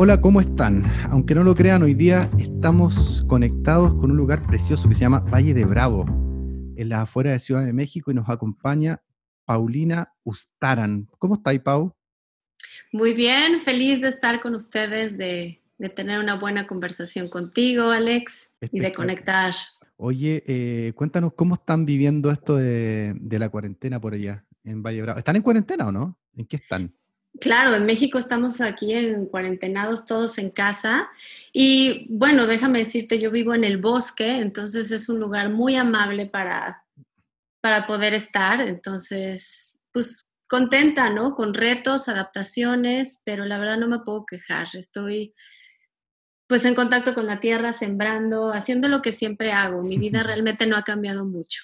[0.00, 0.84] Hola, ¿cómo están?
[1.10, 5.18] Aunque no lo crean, hoy día estamos conectados con un lugar precioso que se llama
[5.18, 6.04] Valle de Bravo,
[6.76, 9.02] en la afuera de Ciudad de México, y nos acompaña
[9.44, 11.08] Paulina Ustaran.
[11.18, 11.96] ¿Cómo estáis, Pau?
[12.92, 15.60] Muy bien, feliz de estar con ustedes, de,
[15.96, 19.52] tener una buena conversación contigo, Alex, y de conectar.
[19.96, 24.98] Oye, eh, cuéntanos cómo están viviendo esto de, de la cuarentena por allá, en Valle
[24.98, 25.18] de Bravo.
[25.18, 26.16] ¿Están en cuarentena o no?
[26.36, 26.92] ¿En qué están?
[27.40, 31.08] Claro, en México estamos aquí en cuarentenados todos en casa.
[31.52, 36.26] Y bueno, déjame decirte, yo vivo en el bosque, entonces es un lugar muy amable
[36.26, 36.84] para,
[37.60, 41.34] para poder estar, entonces pues contenta, ¿no?
[41.34, 45.32] Con retos, adaptaciones, pero la verdad no me puedo quejar, estoy
[46.48, 50.66] pues en contacto con la tierra, sembrando, haciendo lo que siempre hago, mi vida realmente
[50.66, 51.62] no ha cambiado mucho.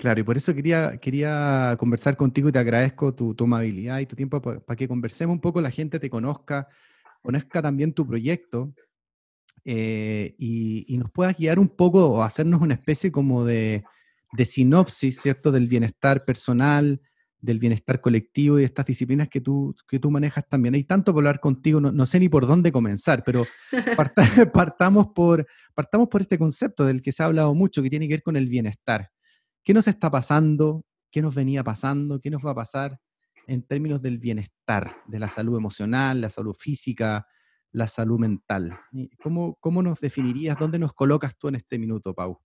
[0.00, 4.06] Claro, y por eso quería, quería conversar contigo y te agradezco tu, tu amabilidad y
[4.06, 6.68] tu tiempo para que conversemos un poco, la gente te conozca,
[7.20, 8.72] conozca también tu proyecto
[9.66, 13.84] eh, y, nos puedas guiar un poco o hacernos una especie como de,
[14.32, 17.02] de, sinopsis, ¿cierto?, del bienestar personal,
[17.38, 20.76] del bienestar colectivo y de estas disciplinas que tú, que tú manejas también.
[20.76, 23.44] Hay tanto por hablar contigo, no, no sé ni por dónde comenzar, pero
[24.54, 28.14] partamos, por, partamos por este concepto del que se ha hablado mucho, que tiene que
[28.14, 29.10] ver con el bienestar.
[29.62, 30.84] ¿Qué nos está pasando?
[31.10, 32.20] ¿Qué nos venía pasando?
[32.20, 32.98] ¿Qué nos va a pasar
[33.46, 37.26] en términos del bienestar, de la salud emocional, la salud física,
[37.72, 38.80] la salud mental?
[39.22, 40.58] ¿Cómo, cómo nos definirías?
[40.58, 42.40] ¿Dónde nos colocas tú en este minuto, Pau?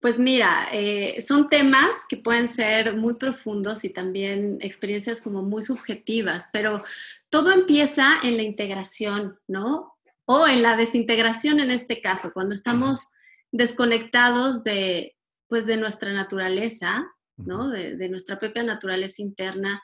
[0.00, 5.60] Pues mira, eh, son temas que pueden ser muy profundos y también experiencias como muy
[5.60, 6.82] subjetivas, pero
[7.30, 9.96] todo empieza en la integración, ¿no?
[10.24, 13.08] O en la desintegración en este caso, cuando estamos
[13.50, 15.17] desconectados de,
[15.48, 17.68] pues de nuestra naturaleza, ¿no?
[17.68, 19.82] De, nuestra propia naturaleza interna,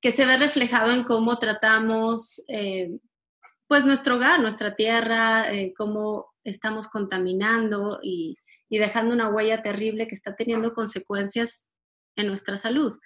[0.00, 2.90] que se ve reflejado en cómo tratamos, eh,
[3.66, 8.36] pues nuestro hogar, nuestra tierra, eh, cómo estamos contaminando y,
[8.70, 11.70] dejando una huella terrible que está teniendo consecuencias
[12.16, 12.98] en nuestra salud.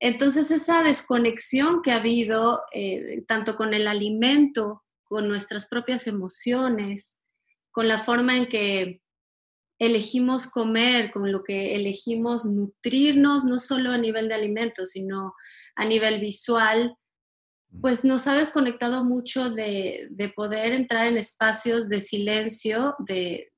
[0.00, 7.18] Entonces, esa desconexión que ha habido, eh, tanto con el alimento, con nuestras propias emociones,
[7.70, 9.00] con la forma en que
[9.78, 15.34] elegimos comer, con lo que elegimos nutrirnos, no solo a nivel de alimentos, sino
[15.74, 16.96] a nivel visual,
[17.80, 23.52] pues nos ha desconectado mucho de, poder entrar en espacios de silencio de,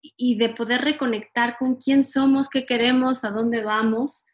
[0.00, 4.26] y de poder reconectar con quién somos, qué queremos, a dónde vamos,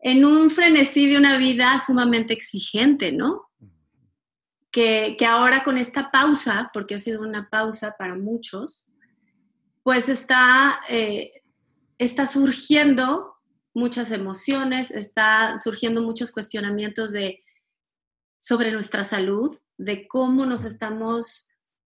[0.00, 3.48] en un frenesí de una vida sumamente exigente, ¿no?
[4.70, 8.92] Que, que ahora con esta pausa, porque ha sido una pausa para muchos,
[9.88, 11.32] pues está, eh,
[11.96, 13.36] está surgiendo
[13.72, 17.38] muchas emociones, está surgiendo muchos cuestionamientos de,
[18.38, 21.48] sobre nuestra salud, de cómo nos estamos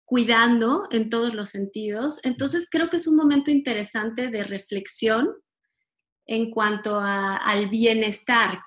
[0.05, 2.19] cuidando en todos los sentidos.
[2.23, 5.29] Entonces creo que es un momento interesante de reflexión
[6.25, 8.59] en cuanto al bienestar,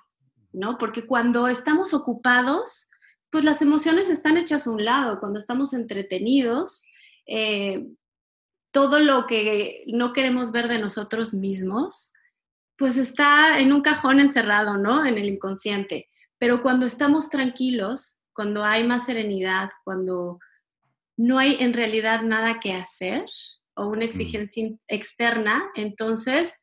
[0.52, 0.78] ¿no?
[0.78, 2.90] Porque cuando estamos ocupados,
[3.30, 6.84] pues las emociones están hechas a un lado, cuando estamos entretenidos,
[7.26, 7.84] eh,
[8.76, 12.12] todo lo que no queremos ver de nosotros mismos,
[12.76, 15.06] pues está en un cajón encerrado, ¿no?
[15.06, 16.10] En el inconsciente.
[16.36, 20.40] Pero cuando estamos tranquilos, cuando hay más serenidad, cuando
[21.16, 23.24] no hay en realidad nada que hacer
[23.76, 24.08] o una mm.
[24.10, 26.62] exigencia externa, entonces,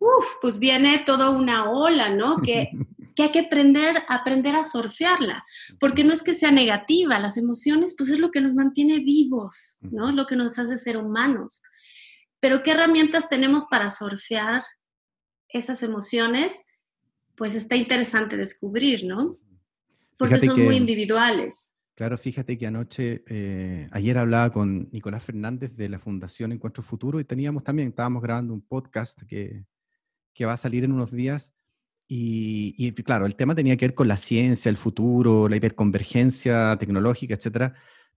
[0.00, 2.38] uff, pues viene toda una ola, ¿no?
[2.42, 2.72] Que
[3.14, 5.44] que hay que aprender, aprender a surfearla,
[5.78, 9.78] porque no es que sea negativa, las emociones pues es lo que nos mantiene vivos,
[9.82, 10.10] ¿no?
[10.10, 11.62] Es lo que nos hace ser humanos.
[12.40, 14.62] Pero ¿qué herramientas tenemos para surfear
[15.48, 16.60] esas emociones?
[17.36, 19.36] Pues está interesante descubrir, ¿no?
[20.16, 21.72] Porque son muy individuales.
[21.94, 27.20] Claro, fíjate que anoche, eh, ayer hablaba con Nicolás Fernández de la Fundación Encuentro Futuro
[27.20, 29.66] y teníamos también, estábamos grabando un podcast que,
[30.32, 31.52] que va a salir en unos días
[32.14, 37.34] y, claro, el tema tenía que ver con la ciencia, el futuro, la hiperconvergencia tecnológica,
[37.34, 37.74] etcétera.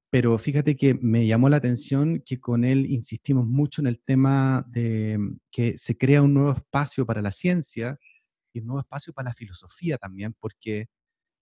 [0.10, 4.66] Pero fíjate que me llamó la atención que con él insistimos mucho en el tema
[4.68, 5.18] de
[5.50, 7.98] que se crea un nuevo espacio para la ciencia
[8.52, 10.90] y un nuevo espacio para la filosofía también, porque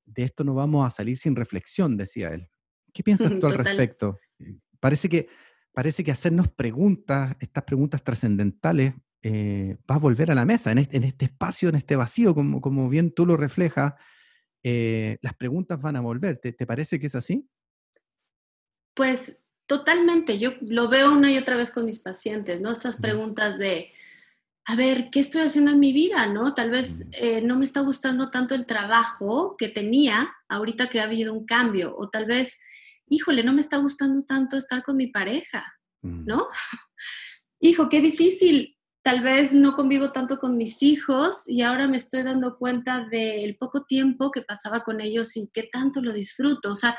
[0.06, 2.48] de esto no vamos a salir sin reflexión, decía él.
[2.94, 4.20] ¿Qué piensas tú al respecto?
[4.80, 5.28] Parece que,
[5.72, 8.94] parece que hacernos preguntas, estas preguntas trascendentales,
[9.26, 12.90] eh, vas a volver a la mesa, en este, espacio, en este vacío, como, como
[12.90, 13.94] bien tú lo reflejas,
[14.64, 16.40] eh, las preguntas van a volver.
[16.40, 17.48] ¿Te, parece que es así?
[18.94, 22.72] Pues totalmente, yo lo veo una y otra vez con mis pacientes, ¿no?
[22.72, 23.94] Estas preguntas de,
[24.66, 26.28] a ver, ¿qué estoy haciendo en mi vida?
[26.28, 26.54] ¿No?
[26.54, 31.06] Tal vez eh, no me está gustando tanto el trabajo que tenía ahorita que ha
[31.06, 32.60] habido un cambio, o tal vez,
[33.08, 35.66] híjole, no me está gustando tanto estar con mi pareja,
[36.02, 36.48] ¿no?
[37.62, 38.78] Hijo, qué difícil.
[39.04, 43.58] Tal vez no convivo tanto con mis hijos y ahora me estoy dando cuenta del
[43.58, 46.72] poco tiempo que pasaba con ellos y qué tanto lo disfruto.
[46.72, 46.98] O sea,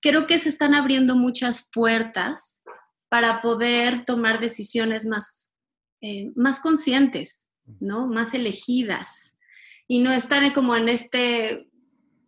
[0.00, 2.62] creo que se están abriendo muchas puertas
[3.08, 5.52] para poder tomar decisiones más
[6.00, 7.50] eh, más conscientes,
[7.80, 8.06] ¿no?
[8.06, 9.34] Más elegidas
[9.88, 11.67] y no estar como en este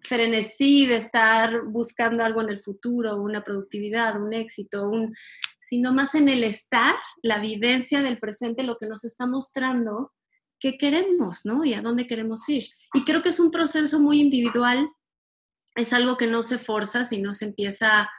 [0.02, 5.14] frenesí de estar buscando algo en el futuro, una productividad, un éxito, un,
[5.58, 10.12] sino más en el estar, la vivencia del presente, lo que nos está mostrando
[10.58, 11.64] qué queremos, ¿no?
[11.64, 12.64] Y a dónde queremos ir.
[12.94, 14.88] Y creo que es un proceso muy individual,
[15.74, 18.10] es algo que no se forza, sino se empieza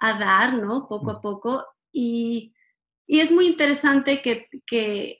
[0.00, 0.86] a dar, ¿no?
[0.88, 1.20] Poco a mm.
[1.20, 1.64] poco.
[1.92, 2.54] Y
[3.10, 5.19] y es muy interesante que, que,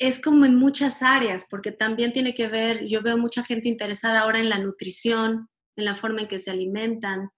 [0.00, 4.20] es como en muchas áreas, porque también tiene que ver, yo veo mucha gente interesada
[4.20, 7.30] ahora en la nutrición, en la forma en que se alimentan,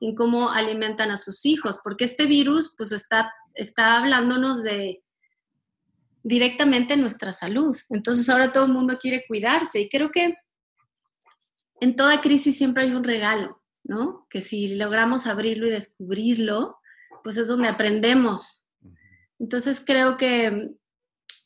[0.00, 5.04] en cómo alimentan a sus hijos, porque este virus pues está, está hablándonos de
[6.24, 7.78] directamente nuestra salud.
[7.90, 10.34] Entonces ahora todo el mundo quiere cuidarse y creo que
[11.80, 14.26] en toda crisis siempre hay un regalo, ¿no?
[14.28, 16.76] Que si logramos abrirlo y descubrirlo,
[17.22, 18.66] pues es donde aprendemos
[19.40, 20.70] entonces creo que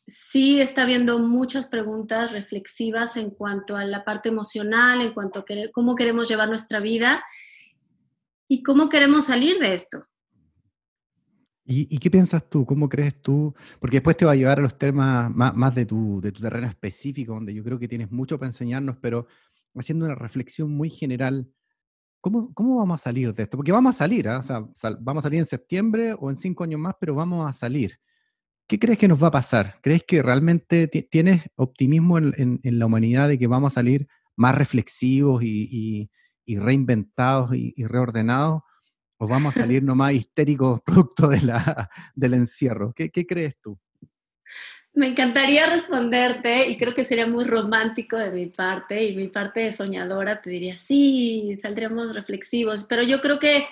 [0.06, 5.44] sí está habiendo muchas preguntas reflexivas en cuanto a la parte emocional, en cuanto a
[5.72, 7.24] cómo queremos llevar nuestra vida
[8.48, 10.04] y cómo queremos salir de esto.
[11.66, 12.66] ¿Y, qué piensas tú?
[12.66, 13.54] ¿Cómo crees tú?
[13.80, 16.66] Porque después te va a llevar a los temas más, de, tu, de, tu, terreno
[16.66, 19.26] específico, donde yo creo que tienes mucho para enseñarnos, pero
[19.74, 21.50] haciendo una reflexión muy general,
[22.20, 23.56] ¿cómo, cómo vamos a salir de esto?
[23.56, 24.40] Porque vamos a salir, ¿ah?
[24.40, 24.68] o sea,
[25.00, 27.98] vamos a salir en septiembre o en cinco años más, pero vamos a salir.
[28.66, 29.78] ¿Qué crees que nos va a pasar?
[29.82, 35.42] ¿Crees que realmente tienes optimismo en, la humanidad de que vamos a salir más reflexivos
[35.44, 36.10] y,
[36.46, 38.62] reinventados y, reordenados?
[39.18, 42.94] ¿O vamos a salir nomás histéricos producto de la, del encierro?
[42.94, 43.78] ¿Qué, crees tú?
[44.94, 49.60] Me encantaría responderte y creo que sería muy romántico de mi parte y mi parte
[49.60, 53.66] de soñadora te diría, sí, saldremos reflexivos, pero yo creo que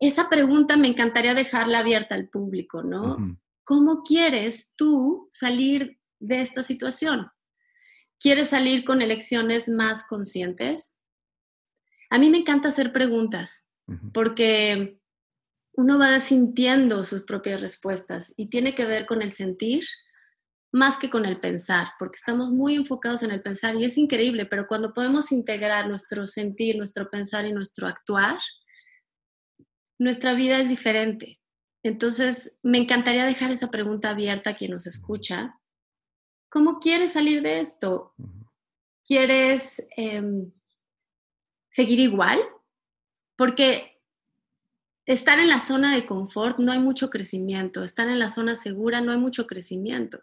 [0.00, 3.38] esa pregunta me encantaría dejarla abierta al público, ¿no?
[3.66, 7.26] ¿Cómo quieres tú salir de esta situación?
[8.20, 11.00] ¿Quieres salir con elecciones más conscientes?
[12.08, 13.68] A mí me encanta hacer preguntas
[14.14, 15.00] porque
[15.72, 19.82] uno va sintiendo sus propias respuestas y tiene que ver con el sentir
[20.70, 24.46] más que con el pensar, porque estamos muy enfocados en el pensar y es increíble,
[24.46, 28.38] pero cuando podemos integrar nuestro sentir, nuestro pensar y nuestro actuar,
[29.98, 31.40] nuestra vida es diferente.
[31.86, 35.60] Entonces, me encantaría dejar esa pregunta abierta a quien nos escucha.
[36.48, 38.12] ¿Cómo quieres salir de esto?
[39.04, 40.50] ¿Quieres em,
[41.70, 42.40] seguir igual?
[43.36, 44.02] Porque
[45.04, 49.00] estar en la zona de confort no hay mucho crecimiento, estar en la zona segura
[49.00, 50.18] no hay mucho crecimiento.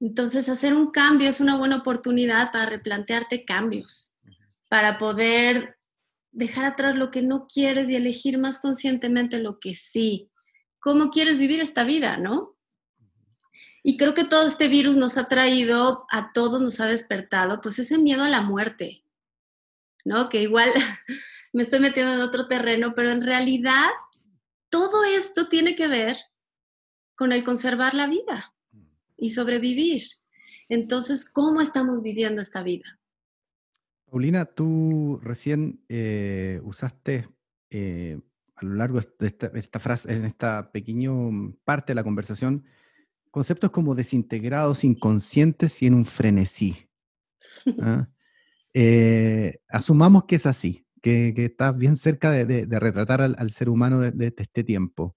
[0.00, 4.14] Entonces, hacer un cambio es una buena oportunidad para replantearte cambios,
[4.70, 5.76] para poder
[6.32, 10.30] dejar atrás lo que no quieres y elegir más conscientemente lo que sí
[10.86, 12.56] cómo quieres vivir esta vida, ¿no?
[13.82, 17.80] Y creo que todo este virus nos ha traído, a todos nos ha despertado, pues
[17.80, 19.04] ese miedo a la muerte,
[20.04, 20.28] ¿no?
[20.28, 20.70] Que igual
[21.52, 23.88] me estoy metiendo en otro terreno, pero en realidad
[24.70, 26.16] todo esto tiene que ver
[27.16, 28.54] con el conservar la vida
[29.16, 30.02] y sobrevivir.
[30.68, 33.00] Entonces, ¿cómo estamos viviendo esta vida?
[34.08, 37.28] Paulina, tú recién eh, usaste
[37.70, 38.20] eh,
[38.56, 41.10] a lo largo de esta, frase, en esta pequeña
[41.64, 42.64] parte de la conversación,
[43.30, 46.88] conceptos como desintegrados, inconscientes y en un frenesí.
[47.82, 48.08] ¿ah?
[48.72, 54.00] Eh, asumamos que es así, que, que estás bien cerca de, retratar al, ser humano
[54.00, 55.16] de, este tiempo.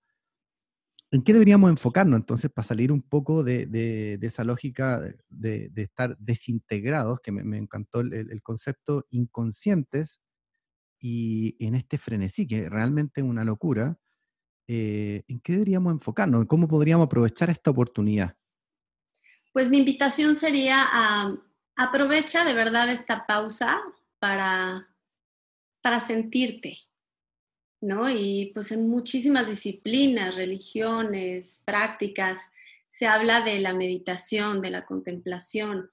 [1.12, 7.20] ¿En qué deberíamos enfocarnos entonces para salir un poco de, esa lógica de, estar desintegrados,
[7.22, 10.22] que me, encantó el, concepto, inconscientes
[11.00, 13.98] y en este frenesí, que realmente es una locura,
[14.68, 16.46] eh, ¿en qué deberíamos enfocarnos?
[16.46, 18.36] ¿Cómo podríamos aprovechar esta oportunidad?
[19.52, 20.86] Pues mi invitación sería
[21.76, 23.82] aprovecha de verdad esta pausa
[24.20, 24.94] para,
[25.82, 26.78] para sentirte,
[27.82, 28.10] ¿no?
[28.10, 32.38] Y pues en muchísimas disciplinas, religiones, prácticas,
[32.90, 35.90] se habla de la meditación, de la contemplación.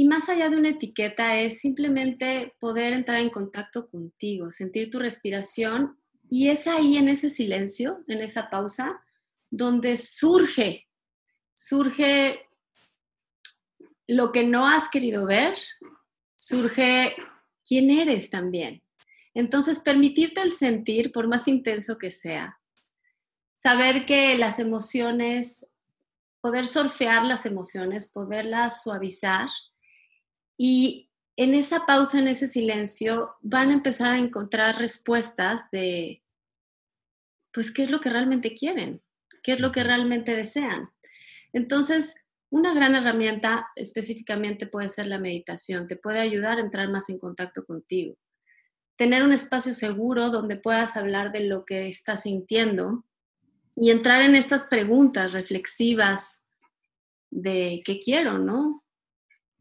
[0.00, 4.98] Y más allá de una etiqueta es simplemente poder entrar en contacto contigo, sentir tu
[4.98, 9.04] respiración y es ahí en ese silencio, en esa pausa,
[9.50, 10.88] donde surge,
[11.52, 12.48] surge
[14.06, 15.54] lo que no has querido ver,
[16.34, 17.12] surge
[17.62, 18.82] quién eres también.
[19.34, 22.58] Entonces, permitirte el sentir, por más intenso que sea,
[23.52, 25.66] saber que las emociones,
[26.40, 29.50] poder surfear las emociones, poderlas suavizar
[30.62, 36.22] y en esa pausa, en ese silencio, van a empezar a encontrar respuestas de,
[37.50, 39.02] pues, qué es lo que realmente quieren,
[39.42, 40.90] qué es lo que realmente desean.
[41.54, 42.16] Entonces,
[42.50, 47.18] una gran herramienta específicamente puede ser la meditación, te puede ayudar a entrar más en
[47.18, 48.18] contacto contigo.
[48.96, 53.06] Tener un espacio seguro donde puedas hablar de lo que estás sintiendo
[53.76, 56.42] y entrar en estas preguntas reflexivas
[57.30, 58.84] de qué quiero, ¿no?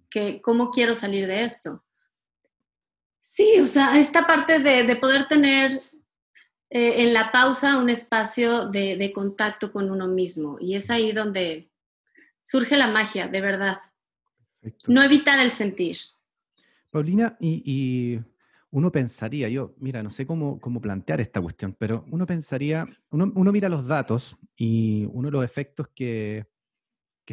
[0.10, 1.84] Que, ¿Cómo quiero salir de esto?
[3.22, 5.84] Sí, o sea, esta parte de, poder tener
[6.70, 11.12] eh, en la pausa un espacio de, de contacto con uno mismo y es ahí
[11.12, 11.70] donde
[12.44, 13.78] surge la magia, de verdad.
[14.88, 15.96] No evitar el sentir.
[16.90, 18.20] Paulina, y,
[18.72, 23.52] uno pensaría, yo, mira, no sé cómo, cómo plantear esta cuestión, pero uno pensaría, uno,
[23.52, 26.48] mira los datos y uno de los efectos que,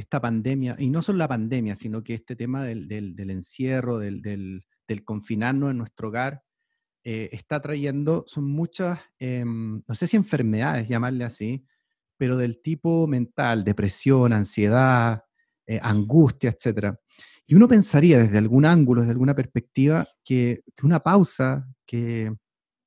[0.00, 2.90] esta pandemia, y no solo la pandemia, sino que este tema del,
[3.30, 4.62] encierro, del,
[5.04, 6.42] confinarnos en nuestro hogar,
[7.04, 11.64] eh, está trayendo, son muchas, em, no sé si enfermedades, llamarle así,
[12.16, 15.22] pero del tipo mental, depresión, ansiedad,
[15.66, 16.96] eh, angustia, etc.
[17.46, 22.32] Y uno pensaría desde algún ángulo, desde alguna perspectiva, que, una pausa, que,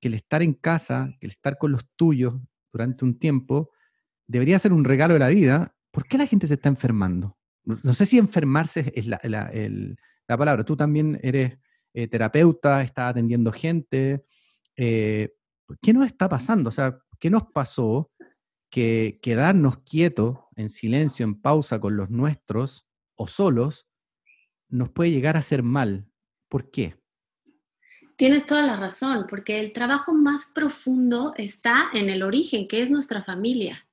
[0.02, 2.36] el estar en casa, que el estar con los tuyos
[2.72, 3.72] durante un tiempo,
[4.28, 5.76] debería ser un regalo de la vida.
[6.00, 7.38] ¿Por qué la gente se está enfermando?
[7.66, 9.20] No, sé si enfermarse es la,
[10.28, 10.64] palabra.
[10.64, 11.58] Tú también eres
[11.94, 14.24] eh, terapeuta, estás atendiendo gente.
[14.78, 15.34] Eh,
[15.82, 16.70] ¿Qué nos está pasando?
[16.70, 18.14] O sea, ¿qué nos pasó
[18.70, 23.86] que quedarnos quietos, en silencio, en pausa con los nuestros o solos,
[24.70, 26.10] nos puede llegar a hacer mal.
[26.48, 26.98] ¿Por qué?
[28.16, 32.90] Tienes toda la razón, porque el trabajo más profundo está en el origen, que es
[32.90, 33.89] nuestra familia,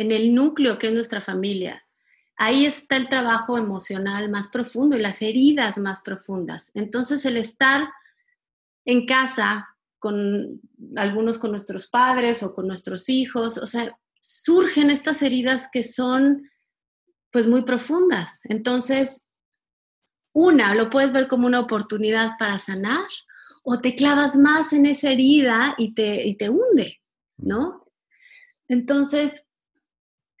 [0.00, 1.84] en el núcleo, que es nuestra familia.
[2.36, 6.70] Ahí está el trabajo emocional más profundo y las heridas más profundas.
[6.74, 7.86] Entonces, el estar
[8.86, 10.62] en casa con
[10.96, 16.50] algunos con nuestros padres o con nuestros hijos, o sea, surgen estas heridas que son
[17.30, 18.40] pues muy profundas.
[18.44, 19.26] Entonces,
[20.32, 23.06] una, lo puedes ver como una oportunidad para sanar
[23.64, 27.02] o te clavas más en esa herida y te, y te hunde,
[27.36, 27.84] ¿no?
[28.66, 29.49] Entonces,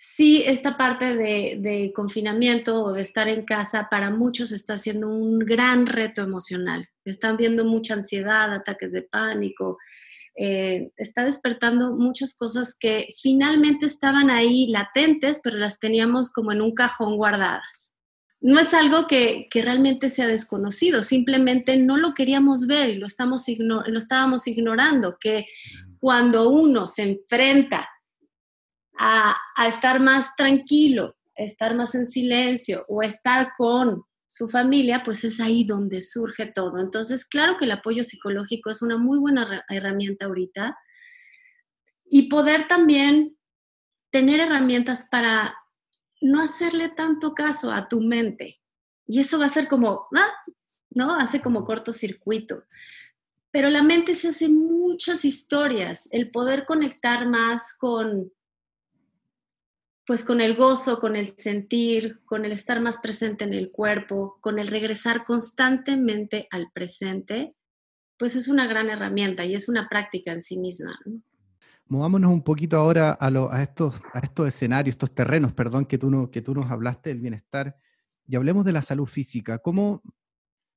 [0.02, 5.08] sí, esta parte de, de, confinamiento o de estar en casa para muchos está siendo
[5.08, 6.88] un gran reto emocional.
[7.04, 9.76] Están viendo mucha ansiedad, ataques de pánico.
[10.36, 16.62] Eh, está despertando muchas cosas que finalmente estaban ahí latentes, pero las teníamos como en
[16.62, 17.94] un cajón guardadas.
[18.40, 23.06] No es algo que, que realmente sea desconocido, simplemente no lo queríamos ver y lo,
[23.06, 25.44] estamos lo estábamos ignorando, que
[25.98, 27.86] cuando uno se enfrenta
[29.00, 29.34] a,
[29.66, 35.64] estar más tranquilo, estar más en silencio o estar con su familia, pues es ahí
[35.64, 36.78] donde surge todo.
[36.78, 40.78] Entonces, claro que el apoyo psicológico es una muy buena herramienta ahorita
[42.04, 43.36] y poder también
[44.10, 45.56] tener herramientas para
[46.20, 48.60] no hacerle tanto caso a tu mente.
[49.06, 50.32] Y eso va a ser como, ah,
[50.90, 51.16] ¿no?
[51.16, 52.64] Hace como cortocircuito.
[53.50, 58.30] Pero la mente se hace muchas historias, el poder conectar más con
[60.10, 64.38] pues con el gozo, con el sentir, con el estar más presente en el cuerpo,
[64.40, 67.54] con el regresar constantemente al presente,
[68.18, 70.90] pues es una gran herramienta y es una práctica en sí misma.
[71.86, 76.28] Movámonos un poquito ahora a, estos, a estos escenarios, estos terrenos, perdón, que tú, no,
[76.28, 77.76] que tú nos hablaste del bienestar,
[78.26, 79.58] y hablemos de la salud física.
[79.58, 80.02] ¿Cómo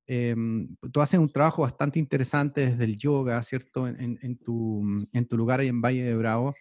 [0.06, 3.88] em, tú haces un trabajo bastante interesante desde el yoga, ¿cierto?
[3.88, 6.54] En, tu, en tu, lugar ahí en Valle de Bravo.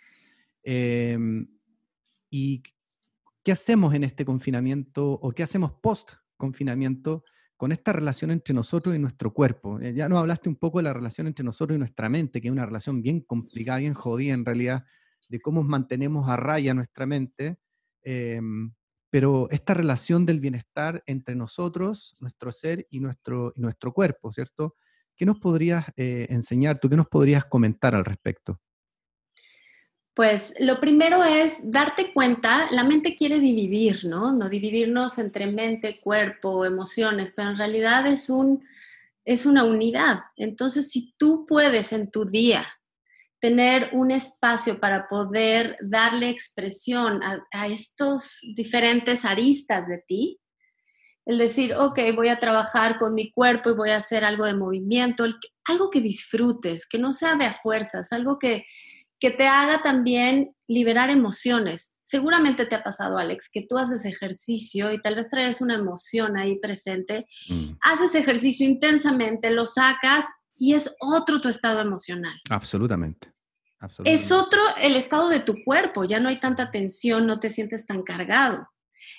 [0.62, 1.46] Em,
[2.34, 2.62] ¿Y
[3.44, 7.24] qué hacemos en este confinamiento o qué hacemos post confinamiento
[7.58, 9.78] con esta relación entre nosotros y nuestro cuerpo?
[9.80, 12.48] Eh, ya nos hablaste un poco de la relación entre nosotros y nuestra mente, que
[12.48, 14.86] es una relación bien complicada, bien jodida en realidad,
[15.28, 17.58] de cómo mantenemos a raya nuestra mente.
[18.02, 18.72] Em,
[19.10, 24.76] pero esta relación del bienestar entre nosotros, nuestro ser y nuestro, nuestro cuerpo, ¿cierto?
[25.14, 26.88] ¿Qué nos podrías eh, enseñar tú?
[26.88, 28.58] ¿Qué nos podrías comentar al respecto?
[30.14, 34.32] Pues lo primero es darte cuenta, la mente quiere dividir, ¿no?
[34.32, 38.62] No dividirnos entre mente, cuerpo, emociones, pero en realidad es, un,
[39.24, 40.20] es una unidad.
[40.36, 42.66] Entonces, si tú puedes en tu día
[43.40, 50.38] tener un espacio para poder darle expresión a, a estos diferentes aristas de ti,
[51.24, 54.54] El decir, ok, voy a trabajar con mi cuerpo y voy a hacer algo de
[54.54, 55.24] movimiento,
[55.64, 58.64] algo que disfrutes, que no sea de a fuerzas, algo que,
[59.22, 61.96] que te haga también liberar emociones.
[62.02, 66.36] Seguramente te ha pasado, Alex, que tú haces ejercicio y tal vez traes una emoción
[66.36, 67.76] ahí presente, mm.
[67.82, 70.24] haces ejercicio intensamente, lo sacas
[70.56, 72.34] y es otro tu estado emocional.
[72.50, 73.32] Absolutamente.
[74.04, 77.86] Es otro el estado de tu cuerpo, ya no hay tanta tensión, no te sientes
[77.86, 78.68] tan cargado.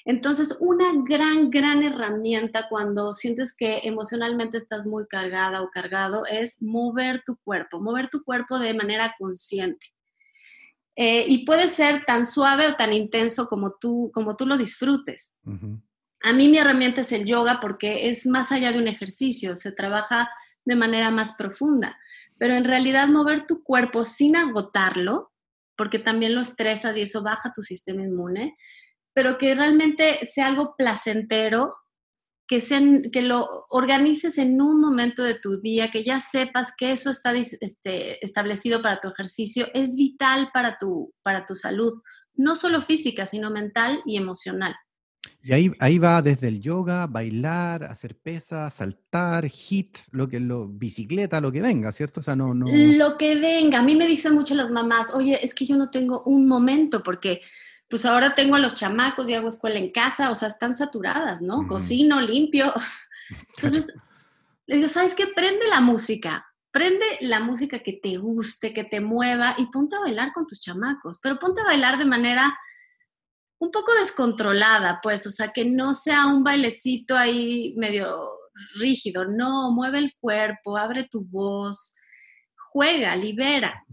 [0.03, 6.61] Entonces, una gran, gran herramienta cuando sientes que emocionalmente estás muy cargada o cargado es
[6.61, 9.92] mover tu cuerpo, mover tu cuerpo de manera consciente.
[10.95, 15.37] Eh, y puede ser tan suave o tan intenso como tú, como tú lo disfrutes.
[16.21, 19.71] A mí mi herramienta es el yoga porque es más allá de un ejercicio, se
[19.71, 20.29] trabaja
[20.65, 21.97] de manera más profunda.
[22.37, 25.31] Pero en realidad mover tu cuerpo sin agotarlo,
[25.75, 28.55] porque también lo estresas y eso baja tu sistema inmune,
[29.13, 31.75] pero que realmente sea algo placentero,
[32.47, 32.61] que,
[33.11, 37.33] que lo organices en un momento de tu día, que ya sepas que eso está
[37.33, 42.01] este, establecido para tu ejercicio, es vital para tu, para tu salud,
[42.35, 44.75] no solo física, sino mental y emocional.
[45.41, 50.67] Y ahí, ahí va desde el yoga, bailar, hacer pesas, saltar, hit, lo que lo
[50.67, 52.19] bicicleta, lo que venga, ¿cierto?
[52.19, 52.65] O sea, no, no...
[52.97, 53.79] Lo que venga.
[53.79, 57.03] A mí me dicen mucho las mamás, oye, es que yo no tengo un momento
[57.03, 57.41] porque
[57.93, 61.43] pues ahora tengo a los chamacos y hago escuela en casa, o sea, están saturadas,
[61.43, 61.67] ¿no?
[61.67, 62.73] Cocino, limpio.
[63.55, 63.93] Entonces,
[64.65, 65.27] le digo, ¿sabes qué?
[65.27, 69.99] Prende la música, prende la música que te guste, que te mueva y ponte a
[69.99, 72.57] bailar con tus chamacos, pero ponte a bailar de manera
[73.59, 78.17] un poco descontrolada, pues, o sea, que no sea un bailecito ahí medio
[78.79, 81.95] rígido, no, mueve el cuerpo, abre tu voz,
[82.55, 83.85] juega, libera.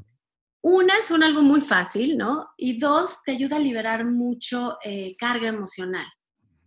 [0.62, 2.48] Una es un algo muy fácil, ¿no?
[2.56, 6.06] Y dos, te ayuda a liberar mucho eh, carga emocional.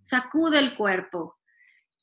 [0.02, 1.38] Sacude el cuerpo.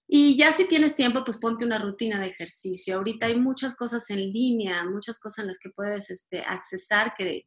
[0.06, 2.96] Y ya si tienes tiempo, pues ponte una rutina de ejercicio.
[2.96, 7.46] Ahorita hay muchas cosas en línea, muchas cosas en las que puedes este, accesar que,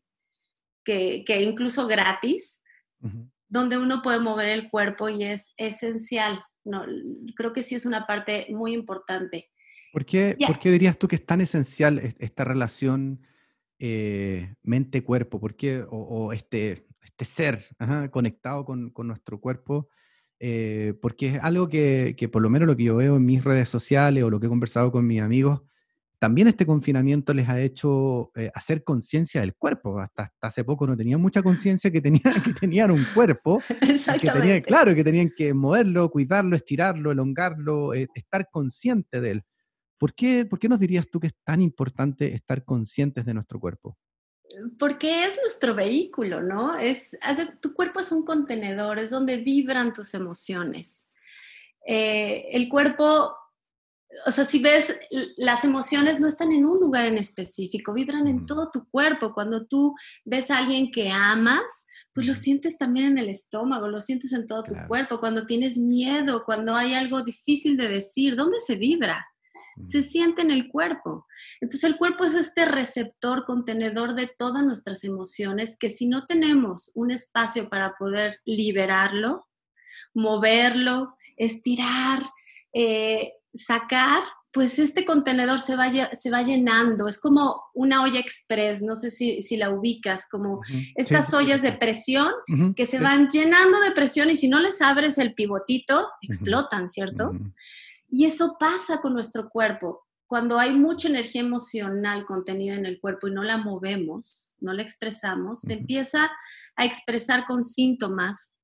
[0.84, 2.62] que, incluso gratis
[3.50, 6.44] donde uno puede mover el cuerpo y es esencial.
[6.64, 6.86] No,
[7.36, 9.52] creo que sí es una parte muy importante.
[9.92, 13.22] ¿Por qué, dirías tú que es tan esencial esta relación
[13.80, 15.40] eh, mente-cuerpo?
[15.40, 15.86] ¿Por qué?
[15.90, 17.66] O, este, este ser
[18.12, 19.90] conectado con, nuestro cuerpo.
[20.40, 23.44] Eh, porque es algo que, que, por lo menos lo que yo veo en mis
[23.44, 25.62] redes sociales o lo que he conversado con mis amigos,
[26.24, 30.00] también este confinamiento les ha hecho eh, hacer conciencia del cuerpo.
[30.00, 33.62] Hasta, hace poco no tenían mucha conciencia que, tenían, que tenían un cuerpo.
[34.22, 39.44] Que tenían, claro, que tenían que moverlo, cuidarlo, estirarlo, elongarlo, eh, estar consciente de él.
[39.98, 43.60] ¿Por qué, ¿Por qué nos dirías tú que es tan importante estar conscientes de nuestro
[43.60, 43.98] cuerpo?
[44.78, 46.78] Porque es nuestro vehículo, ¿no?
[46.78, 47.18] Es,
[47.62, 51.08] tu cuerpo es un contenedor, es donde vibran tus emociones.
[51.86, 53.36] Eh, el cuerpo
[54.26, 54.94] o sea, si ves,
[55.38, 59.34] las emociones no están en un lugar en específico, vibran en todo tu cuerpo.
[59.34, 64.02] Cuando tú ves a alguien que amas, pues lo sientes también en el estómago, lo
[64.02, 65.20] sientes en todo tu cuerpo.
[65.20, 69.26] Cuando tienes miedo, cuando hay algo difícil de decir, ¿dónde se vibra?
[69.86, 71.26] Se siente en el cuerpo.
[71.62, 76.92] Entonces el cuerpo es este receptor, contenedor de todas nuestras emociones que si no tenemos
[76.96, 79.48] un espacio para poder liberarlo,
[80.14, 82.20] moverlo, estirar,
[82.74, 87.08] eh, sacar, pues este contenedor se va, se va llenando.
[87.08, 90.62] Es como una olla express, no sé si, la ubicas, como
[90.96, 92.32] estas ollas de presión
[92.76, 97.32] que se van llenando de presión y si no les abres el pivotito, explotan, ¿cierto?
[98.16, 100.06] Y eso pasa con nuestro cuerpo.
[100.28, 104.84] Cuando hay mucha energía emocional contenida en el cuerpo y no la movemos, no la
[104.84, 106.32] expresamos, se empieza
[106.76, 108.60] a expresar con síntomas,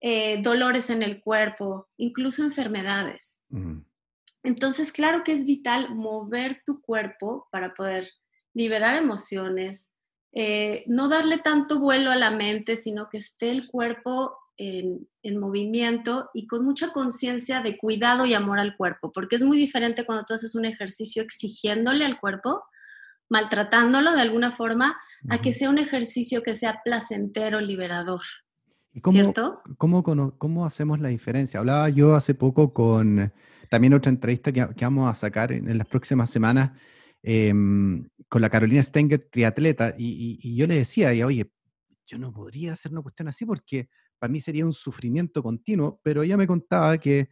[0.00, 3.40] eh, dolores en el cuerpo, incluso enfermedades.
[4.44, 8.08] Entonces, claro que es vital mover tu cuerpo para poder
[8.54, 9.90] liberar emociones,
[10.30, 16.30] eh, no darle tanto vuelo a la mente, sino que esté el cuerpo en, movimiento
[16.34, 20.24] y con mucha conciencia de cuidado y amor al cuerpo, porque es muy diferente cuando
[20.24, 22.62] tú haces un ejercicio exigiéndole al cuerpo,
[23.28, 24.96] maltratándolo de alguna forma,
[25.28, 28.20] a que sea un ejercicio que sea placentero, liberador.
[28.92, 29.32] ¿Y cómo,
[29.78, 31.60] Cómo, cómo, hacemos la diferencia?
[31.60, 33.32] Hablaba yo hace poco con
[33.70, 36.72] también otra entrevista que, vamos a sacar en, las próximas semanas
[37.22, 41.50] em, con la Carolina Stenger, triatleta, y, yo le decía, y, oye,
[42.04, 43.88] yo no podría hacer una cuestión así porque
[44.20, 47.30] para mí sería un sufrimiento continuo, pero ella me contaba que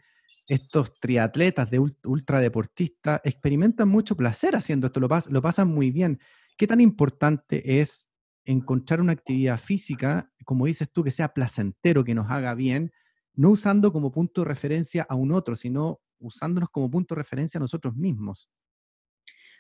[0.49, 6.19] estos triatletas de ultradeportistas experimentan mucho placer haciendo esto, lo, lo pasan muy bien.
[6.57, 8.09] ¿Qué tan importante es
[8.47, 12.91] encontrar una actividad física, como dices tú, que sea placentero, que nos haga bien,
[13.35, 17.59] no usando como punto de referencia a un otro, sino usándonos como punto de referencia
[17.59, 18.49] a nosotros mismos.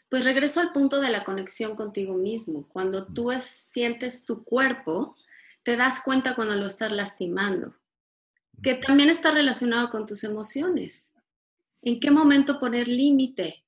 [0.09, 2.67] Pues regreso al punto de la conexión contigo mismo.
[2.69, 5.13] Cuando tú sientes tu cuerpo,
[5.69, 7.77] te das cuenta cuando lo estás lastimando,
[8.63, 11.13] que también está relacionado con tus emociones.
[11.83, 13.67] ¿En qué momento poner límite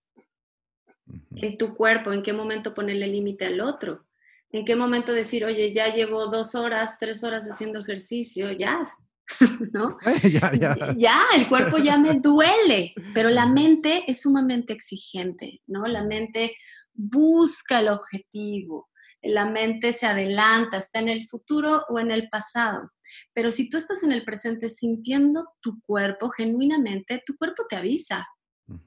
[1.36, 2.10] en tu cuerpo?
[2.10, 4.06] ¿En qué momento ponerle límite al otro?
[4.50, 8.82] ¿En qué momento decir, oye, ya llevo dos horas, tres horas haciendo ejercicio, ya,
[9.74, 9.98] ¿no?
[10.22, 10.94] ya, ya.
[10.96, 15.86] ya, el cuerpo ya me duele, pero la mente es sumamente exigente, ¿no?
[15.86, 16.56] La mente
[16.94, 18.88] busca el objetivo,
[19.22, 22.90] la mente se adelanta, está en el futuro o en el pasado.
[23.32, 28.26] Pero si tú estás en el presente sintiendo tu cuerpo genuinamente, tu cuerpo te avisa,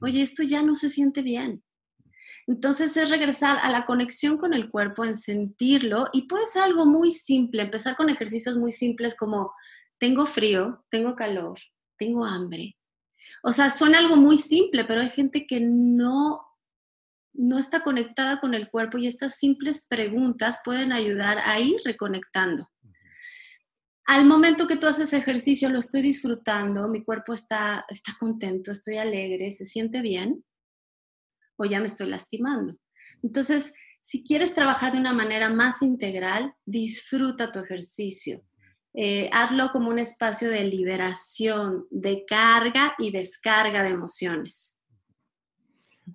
[0.00, 1.62] oye, esto ya no se siente bien.
[2.46, 6.86] Entonces es regresar a la conexión con el cuerpo, en sentirlo y puede ser algo
[6.86, 9.52] muy simple, empezar con ejercicios muy simples como
[9.98, 11.58] tengo frío, tengo calor,
[11.96, 12.76] tengo hambre.
[13.42, 16.40] O sea, suena algo muy simple, pero hay gente que no
[17.34, 22.70] no está conectada con el cuerpo y estas simples preguntas pueden ayudar a ir reconectando.
[24.06, 28.98] Al momento que tú haces ejercicio, lo estoy disfrutando, mi cuerpo está, está contento, estoy
[28.98, 30.44] alegre, se siente bien,
[31.56, 32.76] o ya me estoy lastimando.
[33.22, 38.44] Entonces, si quieres trabajar de una manera más integral, disfruta tu ejercicio.
[38.92, 44.78] Eh, hazlo como un espacio de liberación, de carga y descarga de emociones.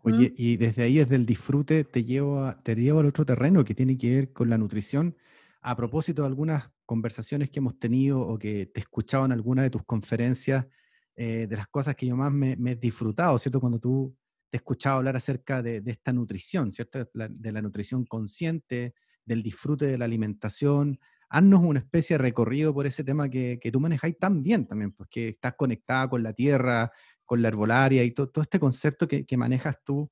[0.04, 3.73] Oye, y desde ahí, desde el disfrute, te llevo, te llevo al otro terreno que
[3.73, 5.15] tiene que ver con la nutrición.
[5.62, 9.63] A propósito de algunas conversaciones que hemos tenido o que te he escuchado en alguna
[9.63, 10.67] de tus conferencias,
[11.15, 13.60] eh, de las cosas que yo más me, he disfrutado, ¿cierto?
[13.60, 14.15] Cuando tú
[14.49, 17.10] te he escuchado hablar acerca de, esta nutrición, ¿cierto?
[17.13, 18.93] de la nutrición consciente,
[19.25, 20.99] del disfrute de la alimentación.
[21.30, 24.91] Haznos una especie de recorrido por ese tema que, que tú manejáis tan bien también,
[24.91, 26.91] porque estás conectada con la tierra,
[27.30, 30.10] con la herbolaria y todo este concepto que, manejas tú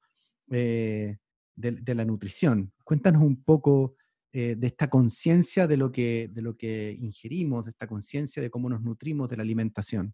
[0.51, 1.17] eh,
[1.55, 2.71] de, la nutrición.
[2.83, 3.95] Cuéntanos un poco
[4.31, 8.51] eh, de esta conciencia de, lo que, de lo que ingerimos, de esta conciencia de
[8.51, 10.13] cómo nos nutrimos de la alimentación.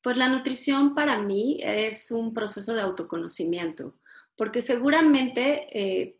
[0.00, 3.98] Pues la nutrición para mí es un proceso de autoconocimiento,
[4.36, 6.19] porque seguramente eh,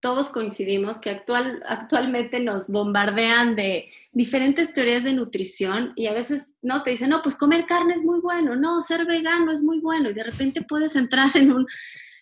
[0.00, 6.52] todos coincidimos que actual, actualmente nos bombardean de diferentes teorías de nutrición y a veces
[6.62, 9.80] no te dicen, no, pues comer carne es muy bueno, no, ser vegano es muy
[9.80, 11.66] bueno y de repente puedes entrar en un,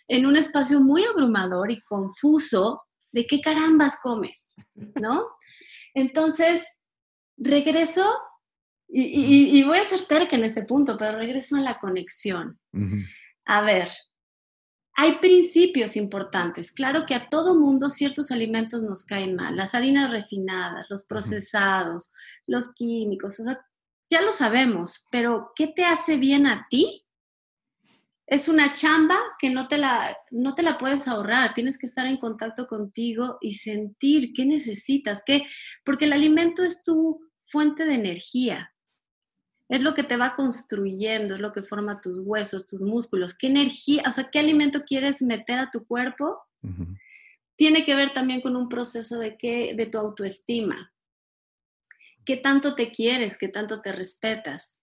[0.09, 5.25] en un espacio muy abrumador y confuso de qué carambas comes, ¿no?
[5.95, 6.63] Entonces,
[7.37, 8.07] regreso
[8.89, 12.59] y, voy a ser terca en este punto, pero regreso a la conexión.
[13.45, 13.89] A ver,
[14.99, 16.73] hay principios importantes.
[16.73, 22.15] Claro que a todo mundo ciertos alimentos nos caen mal, las harinas refinadas, los procesados,
[22.47, 23.61] los químicos, o sea,
[24.09, 27.05] ya lo sabemos, pero ¿qué te hace bien a ti?
[28.27, 32.07] Es una chamba que no te la, no te la puedes ahorrar, tienes que estar
[32.07, 35.47] en contacto contigo y sentir qué necesitas, qué,
[35.85, 38.73] porque el alimento es tu fuente de energía,
[39.69, 43.49] es lo que te va construyendo, es lo que forma tus huesos, tus músculos, qué
[43.49, 46.41] energía, o sea, qué alimento quieres meter a tu cuerpo.
[47.57, 50.93] Tiene que ver también con un proceso de, qué, de tu autoestima.
[52.25, 53.39] ¿Qué tanto te quieres?
[53.39, 54.83] ¿Qué tanto te respetas?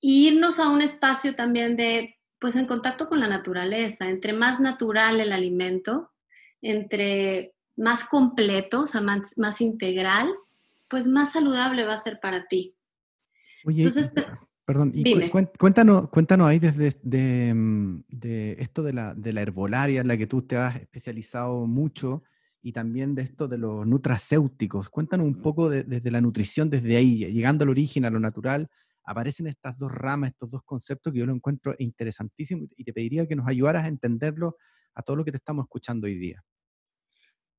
[0.00, 4.60] Y irnos a un espacio también de, pues en contacto con la naturaleza, entre más
[4.60, 6.12] natural el alimento,
[6.62, 10.32] entre más completo, o sea, más, más integral,
[10.88, 12.73] pues más saludable va a ser para ti.
[13.64, 13.90] Oye,
[14.64, 20.08] perdón, y cuéntanos, cuéntanos ahí desde mm, de, esto de la, de la, herbolaria en
[20.08, 22.22] la que tú te has especializado mucho
[22.62, 24.88] y también de esto de los nutracéuticos.
[24.88, 28.68] Cuéntanos un poco desde la nutrición, desde ahí, llegando al origen, a lo natural,
[29.04, 33.26] aparecen estas dos ramas, estos dos conceptos que yo lo encuentro interesantísimo y te pediría
[33.26, 34.56] que nos ayudaras a entenderlo
[34.94, 36.42] a todo lo que te estamos escuchando hoy día.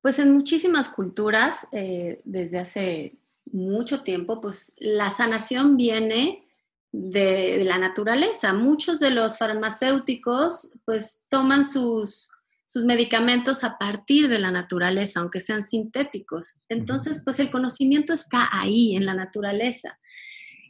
[0.00, 3.18] Pues en muchísimas culturas, eh, desde hace
[3.52, 6.46] mucho tiempo, pues la sanación viene
[6.92, 8.52] de, la naturaleza.
[8.52, 12.30] Muchos de los farmacéuticos pues toman sus,
[12.66, 16.60] sus medicamentos a partir de la naturaleza, aunque sean sintéticos.
[16.68, 19.98] Entonces, pues el conocimiento está ahí, en la naturaleza.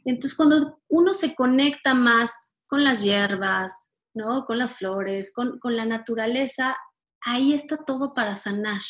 [0.05, 4.45] Entonces, cuando uno se conecta más con las hierbas, ¿no?
[4.45, 6.75] Con las flores, con, con la naturaleza,
[7.21, 8.81] ahí está todo para sanar.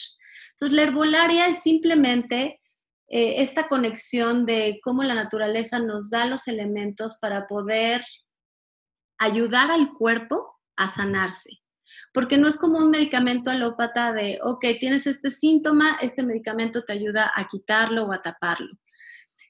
[0.51, 2.61] Entonces, la herbolaria es simplemente
[3.09, 8.03] eh, esta conexión de cómo la naturaleza nos da los elementos para poder
[9.17, 11.51] ayudar al cuerpo a sanarse.
[12.13, 16.93] Porque no es como un medicamento alópata de, ok, tienes este síntoma, este medicamento te
[16.93, 18.77] ayuda a quitarlo o a taparlo.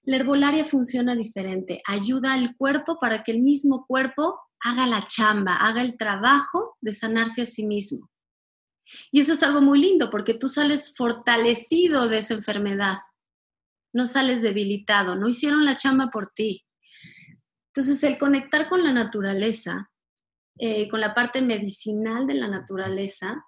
[0.04, 5.56] la herbolaria funciona diferente, ayuda al cuerpo para que el mismo cuerpo haga la chamba,
[5.56, 8.10] haga el trabajo de sanarse a sí mismo.
[9.12, 12.98] Y eso es algo muy lindo porque tú sales fortalecido de esa enfermedad,
[13.97, 16.63] no sales debilitado, no hicieron la chamba por ti.
[17.73, 19.89] Entonces, el conectar con la naturaleza,
[20.60, 23.43] eh, con la parte medicinal de la naturaleza,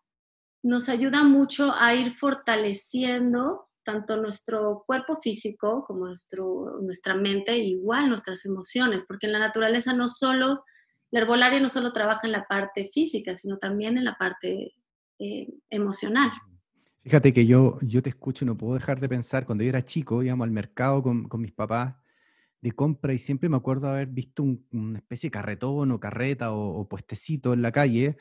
[0.63, 8.09] nos ayuda mucho a ir fortaleciendo tanto nuestro cuerpo físico como nuestro, nuestra mente, igual
[8.09, 10.65] nuestras emociones, porque en la naturaleza no solo,
[11.12, 14.73] la herbolaria no solo trabaja en la parte física, sino también en la parte
[15.19, 16.31] eh, emocional.
[17.03, 19.83] Fíjate que yo, yo te escucho y no puedo dejar de pensar, cuando yo era
[19.83, 21.95] chico, íbamos al mercado con, con mis papás
[22.62, 26.88] de compra y siempre me acuerdo haber visto una especie de carretón o carreta o,
[26.88, 28.17] puestecito en la calle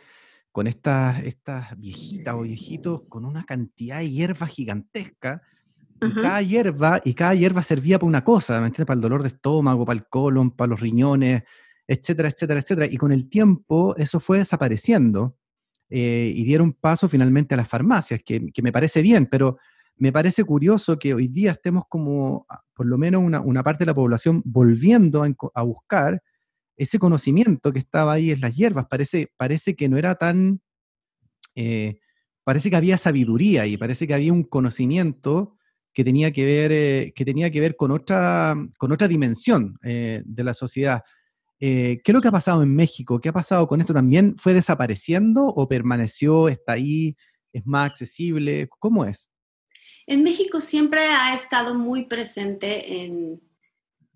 [0.53, 5.43] con estas, estas viejitas o viejitos con una cantidad de hierba gigantesca.
[6.01, 8.87] Y cada hierba, y cada hierba servía para una cosa, ¿me entiendes?
[8.87, 11.43] Para el dolor de estómago, para el colon, para los riñones,
[11.89, 12.87] etcétera, etcétera, etcétera.
[12.87, 15.37] Y con el tiempo eso fue desapareciendo
[15.91, 19.59] eh, y dieron paso finalmente a las farmacias, que, me parece bien, pero
[19.97, 23.87] me parece curioso que hoy día estemos como, ah, por lo menos una, parte de
[23.87, 25.25] la población, volviendo
[25.55, 26.23] a, buscar
[26.77, 28.87] ese conocimiento que estaba ahí en las hierbas.
[28.89, 30.61] Parece, parece que no era tan...
[31.55, 31.99] Eh,
[32.45, 35.57] parece que había sabiduría y parece que había un conocimiento
[35.93, 40.45] que tenía que ver, eh, que tenía que ver con, otra, con otra dimensión de
[40.45, 41.03] la sociedad.
[41.61, 43.21] Eh, ¿Qué es lo que ha pasado en México?
[43.21, 44.37] ¿Qué ha pasado con esto también?
[44.39, 46.49] ¿Fue desapareciendo o permaneció?
[46.49, 47.17] ¿Está ahí?
[47.53, 48.69] ¿Es más accesible?
[48.79, 49.31] ¿Cómo es?
[50.07, 53.43] En México siempre ha estado muy presente en,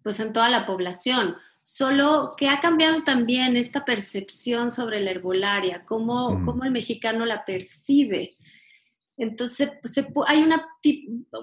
[0.02, 5.84] pues en toda la población, solo que ha cambiado también esta percepción sobre la herbolaria,
[5.84, 6.44] cómo, mm.
[6.44, 8.30] cómo el mexicano la percibe.
[9.16, 9.72] Entonces,
[10.26, 10.66] hay una,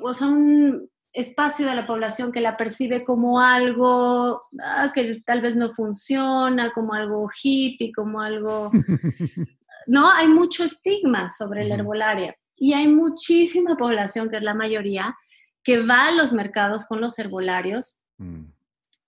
[0.01, 5.41] o sea, un, espacio de la población que la percibe como algo ah, que tal
[5.41, 8.71] vez no funciona, como algo hippie, como algo...
[9.87, 15.15] no, hay mucho estigma sobre la herbolaria y hay muchísima población, que es la mayoría,
[15.63, 18.43] que va a los mercados con los herbolarios mm.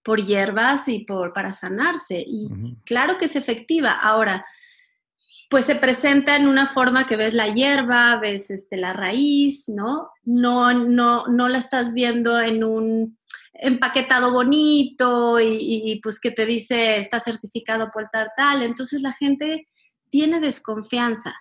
[0.04, 2.24] por hierbas y por, para sanarse.
[2.26, 2.50] Y
[2.86, 3.92] claro que es efectiva.
[3.92, 4.46] Ahora,
[5.52, 10.10] pues se presenta en una forma que ves la hierba, ves este, la raíz, ¿no?
[10.24, 13.20] No, no, no la estás viendo en un
[13.54, 18.64] empaquetado bonito y, pues que te dice está certificado por tal tal.
[18.64, 19.68] Entonces la gente
[20.10, 21.34] tiene desconfianza.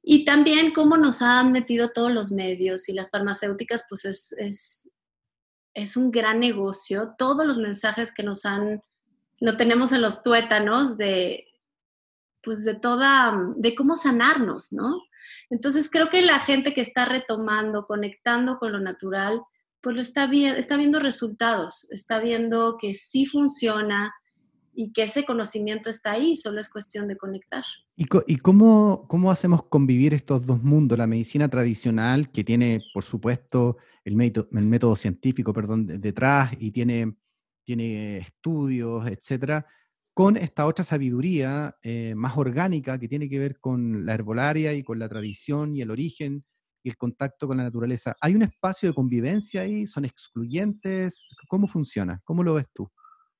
[0.00, 4.90] Y también cómo nos han metido todos los medios y las farmacéuticas, pues es, es,
[5.74, 7.14] es un gran negocio.
[7.18, 8.80] Todos los mensajes que nos han,
[9.40, 11.47] lo tenemos en los tuétanos de
[12.42, 15.02] pues de toda, de cómo sanarnos, ¿no?
[15.50, 19.42] Entonces creo que la gente que está retomando, conectando con lo natural,
[19.80, 24.12] pues lo está, viendo, está viendo resultados, está viendo que sí funciona
[24.74, 27.64] y que ese conocimiento está ahí, solo es cuestión de conectar.
[27.96, 30.98] ¿Y, y cómo, cómo hacemos convivir estos dos mundos?
[30.98, 36.70] La medicina tradicional, que tiene, por supuesto, el método, el método científico perdón, detrás y
[36.70, 37.16] tiene,
[37.64, 39.66] tiene estudios, etcétera,
[40.18, 44.82] con esta otra sabiduría eh, más orgánica que tiene que ver con la herbolaria y
[44.82, 46.44] con la tradición y el origen
[46.82, 48.16] y el contacto con la naturaleza.
[48.20, 49.86] ¿Hay un espacio de convivencia ahí?
[49.86, 51.28] ¿Son excluyentes?
[51.46, 52.20] ¿Cómo funciona?
[52.24, 52.90] ¿Cómo lo ves tú?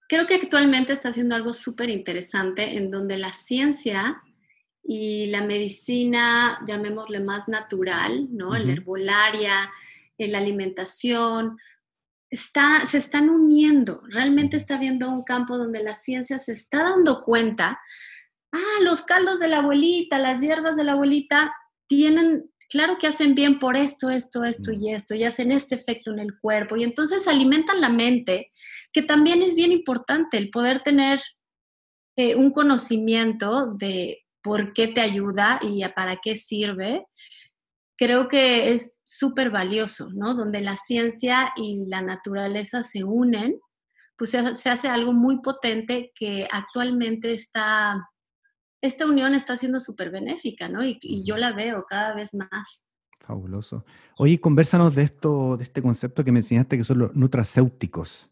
[0.09, 4.23] Creo que actualmente está haciendo algo súper interesante en donde la ciencia
[4.81, 8.55] y la medicina, llamémosle más natural, ¿no?
[8.55, 9.69] La herbolaria,
[10.17, 11.59] la alimentación,
[12.31, 17.81] se están uniendo, realmente está viendo un campo donde la ciencia se está dando cuenta,
[18.53, 21.55] ah, los caldos de la abuelita, las hierbas de la abuelita
[21.87, 26.11] tienen, claro que hacen bien por esto, esto, esto y esto, y hacen este efecto
[26.11, 28.51] en el cuerpo, y entonces alimentan la mente,
[28.93, 31.21] que también es bien importante el poder tener
[32.17, 37.07] eh, un conocimiento de por qué te ayuda y para qué sirve.
[37.97, 40.35] Creo que es súper valioso, ¿no?
[40.35, 43.59] Donde la ciencia y la naturaleza se unen,
[44.16, 48.07] pues se, hace algo muy potente que actualmente está,
[48.83, 50.85] esta unión está siendo súper benéfica, ¿no?
[50.85, 52.85] Y, yo la veo cada vez más.
[53.21, 53.87] Fabuloso.
[54.18, 58.31] Oye, conversanos de esto, de este concepto que me enseñaste que son los nutracéuticos.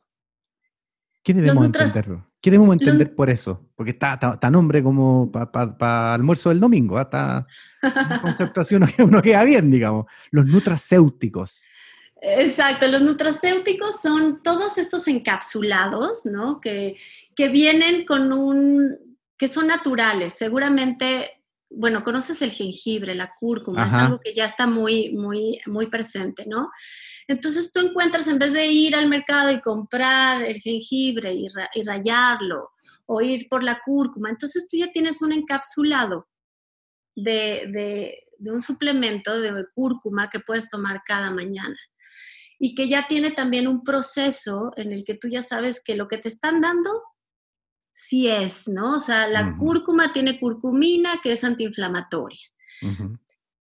[1.27, 2.25] ¿Qué debemos entenderlo?
[2.41, 3.69] ¿Qué debemos entender por eso?
[3.75, 7.47] Porque está tan hombre como para almuerzo del domingo, hasta ¿ah?
[7.83, 10.07] una conceptuación que uno queda bien, digamos.
[10.31, 11.65] Los nutracéuticos.
[12.23, 16.61] Exacto, los nutracéuticos son todos estos encapsulados, ¿no?
[16.61, 16.95] Que,
[17.35, 18.97] que vienen con un,
[19.37, 20.33] que son naturales.
[20.33, 21.36] Seguramente
[21.69, 26.45] bueno, conoces el jengibre, la cúrcuma, es algo que ya está muy, muy, muy presente,
[26.47, 26.71] ¿no?
[27.27, 31.49] Entonces tú encuentras, en vez de ir al mercado y comprar el jengibre y,
[31.85, 32.71] rayarlo,
[33.07, 36.29] o ir por la cúrcuma, entonces tú ya tienes un encapsulado
[37.15, 41.77] de, de un suplemento de cúrcuma que puedes tomar cada mañana
[42.59, 46.09] y que ya tiene también un proceso en el que tú ya sabes que lo
[46.09, 47.03] que te están dando
[47.97, 48.99] sí es, ¿no?
[48.99, 52.39] O sea, la cúrcuma tiene curcumina que es antiinflamatoria.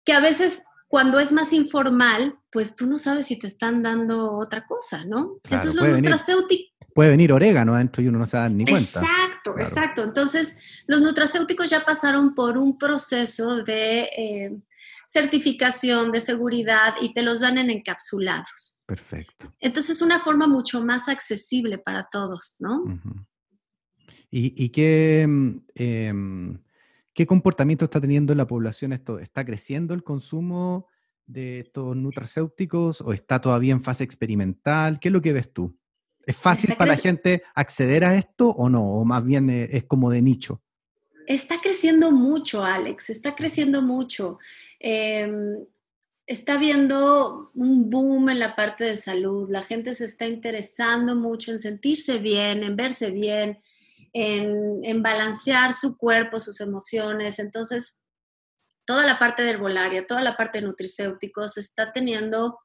[0.04, 4.32] Que a veces cuando es más informal, pues tú no sabes si te están dando
[4.32, 5.40] otra cosa, ¿no?
[5.44, 6.72] Entonces los nutracéuticos...
[6.94, 9.00] puede venir orégano adentro y uno no se da ni cuenta.
[9.00, 10.04] Exacto, exacto.
[10.04, 14.56] Entonces los nutracéuticos ya pasaron por un proceso de eh,
[15.08, 18.78] certificación, de seguridad y te los dan en encapsulados.
[18.86, 19.52] Perfecto.
[19.58, 22.84] Entonces es una forma mucho más accesible para todos, ¿no?
[24.30, 26.58] ¿Y, qué, mm, em,
[27.12, 29.18] qué comportamiento está teniendo la población esto?
[29.18, 30.86] ¿Está creciendo el consumo
[31.26, 35.00] de estos nutracéuticos o está todavía en fase experimental?
[35.00, 35.76] ¿Qué es lo que ves tú?
[36.26, 38.84] ¿Es fácil para la gente acceder a esto o no?
[38.94, 40.62] ¿O más bien eh, es, como de nicho?
[41.26, 44.38] Está creciendo mucho, Alex, está creciendo mucho.
[44.78, 45.56] Em,
[46.26, 49.50] está viendo un boom en la parte de salud.
[49.50, 53.58] La gente se está interesando mucho en sentirse bien, en verse bien,
[54.12, 57.38] en, balancear su cuerpo, sus emociones.
[57.38, 58.00] Entonces,
[58.84, 62.58] toda la parte de herbolaria, toda la parte de nutricéuticos está teniendo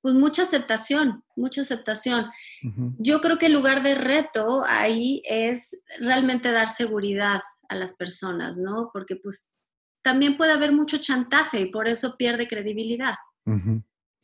[0.00, 2.26] pues mucha aceptación, mucha aceptación.
[2.98, 8.58] Yo creo que el lugar de reto ahí es realmente dar seguridad a las personas,
[8.58, 8.90] ¿no?
[8.92, 9.56] Porque pues
[10.02, 13.14] también puede haber mucho chantaje y por eso pierde credibilidad.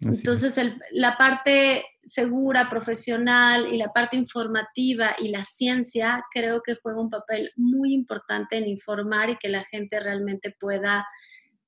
[0.01, 0.61] Entonces,
[0.93, 7.09] la parte segura, profesional y la parte informativa y la ciencia creo que juega un
[7.09, 11.07] papel muy importante en informar y que la gente realmente pueda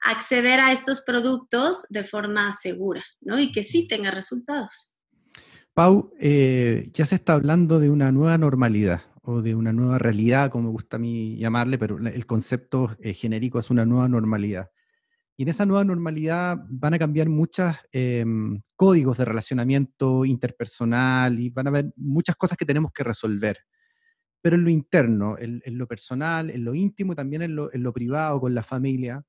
[0.03, 3.39] acceder a estos productos de forma segura, ¿no?
[3.39, 4.93] Y que sí tenga resultados.
[5.75, 10.51] Pau, eh, ya se está hablando de una nueva normalidad o de una nueva realidad,
[10.51, 14.71] como me gusta a mí llamarle, pero el concepto eh, genérico es una nueva normalidad.
[15.39, 21.51] Y en esa nueva normalidad van a cambiar muchos em, códigos de relacionamiento interpersonal y
[21.51, 23.59] van a haber muchas cosas que tenemos que resolver.
[24.41, 28.41] Pero en lo interno, en, lo personal, en lo íntimo y también en lo, privado,
[28.41, 29.23] con la familia,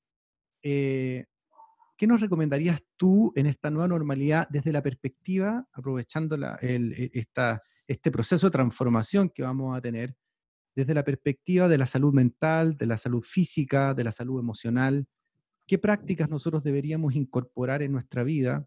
[0.63, 1.25] eh,
[1.97, 7.25] ¿qué nos recomendarías tú en esta nueva normalidad desde la perspectiva, aprovechando e,
[7.87, 10.15] este proceso de transformación que vamos a tener,
[10.75, 15.07] desde la perspectiva de la salud mental, de la salud física, de la salud emocional?
[15.67, 18.65] Qué prácticas nosotros deberíamos incorporar en nuestra vida,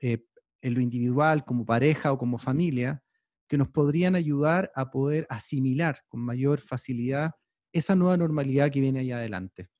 [0.00, 0.24] eh,
[0.60, 3.02] en lo individual, como pareja o como familia,
[3.48, 7.32] que nos podrían ayudar a poder asimilar con mayor facilidad
[7.72, 9.70] esa nueva normalidad que viene allá adelante.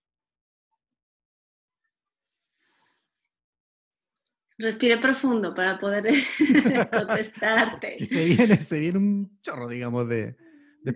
[4.59, 6.05] Respire profundo para poder
[6.93, 8.07] contestarte.
[8.07, 10.37] se, viene, se viene un chorro, digamos, de,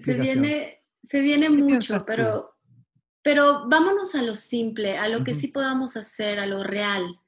[0.02, 2.53] Se viene, se viene mucho, pero
[3.24, 7.18] pero vámonos a lo simple, a lo que sí podamos hacer, a lo real.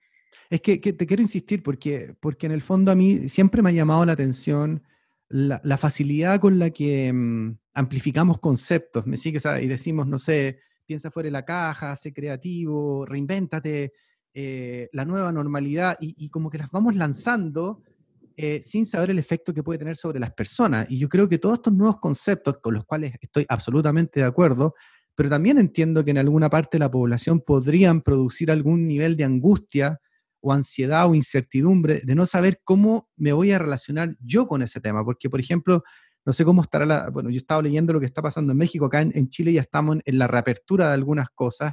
[0.51, 3.73] Es que, te quiero insistir porque, porque en el fondo a mí siempre me ha
[3.73, 4.83] llamado la atención
[5.29, 9.07] la, facilidad con la que mm, amplificamos conceptos.
[9.07, 13.95] Me sigue y decimos, no sé, piensa fuera de la caja, sé creativo, reinvéntate,
[14.35, 17.83] eh, la nueva normalidad, y, como que las vamos lanzando
[18.37, 20.91] eh, sin saber el efecto que puede tener sobre las personas.
[20.91, 24.75] Y yo creo que todos estos nuevos conceptos, con los cuales estoy absolutamente de acuerdo,
[25.17, 29.25] pero también entiendo que en alguna parte de la población podrían producir algún nivel de
[29.25, 29.99] angustia
[30.41, 34.81] o ansiedad o incertidumbre de no saber cómo me voy a relacionar yo con ese
[34.81, 35.05] tema.
[35.05, 35.83] Porque, por ejemplo,
[36.25, 37.09] no sé cómo estará la...
[37.09, 39.99] Bueno, yo estaba leyendo lo que está pasando en México, acá en, Chile ya estamos
[40.05, 41.73] en la reapertura de algunas cosas,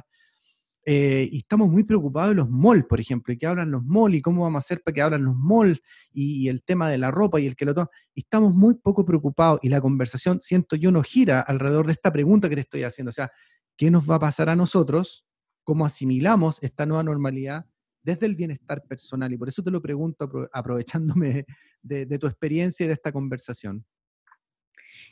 [0.86, 4.16] eh, y estamos muy preocupados de los malls, por ejemplo, y que hablan los malls
[4.16, 5.80] y cómo vamos a hacer para que hablan los malls
[6.12, 7.88] y, el tema de la ropa y el que lo toma.
[8.14, 12.48] Estamos muy poco preocupados y la conversación, siento yo, no gira alrededor de esta pregunta
[12.48, 13.08] que te estoy haciendo.
[13.10, 13.30] O sea,
[13.76, 15.26] ¿qué nos va a pasar a nosotros?
[15.62, 17.64] ¿Cómo asimilamos esta nueva normalidad
[18.02, 19.32] desde el bienestar personal?
[19.32, 21.46] Y por eso te lo pregunto aprovechándome
[21.82, 23.86] de, de tu experiencia y de esta conversación.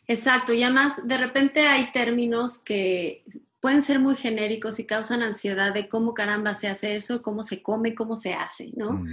[0.06, 3.24] Exacto, y además de repente hay términos que
[3.62, 7.62] pueden ser muy genéricos y causan ansiedad de cómo caramba se hace eso, cómo se
[7.62, 8.94] come, cómo se hace, ¿no?
[8.94, 9.08] Mm.